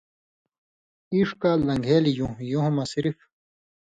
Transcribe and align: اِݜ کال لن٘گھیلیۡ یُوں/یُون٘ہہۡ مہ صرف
اِݜ 1.13 1.29
کال 1.41 1.59
لن٘گھیلیۡ 1.67 2.17
یُوں/یُون٘ہہۡ 2.19 2.73
مہ 2.75 2.83
صرف 2.91 3.17